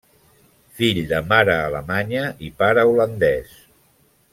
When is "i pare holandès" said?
2.49-3.57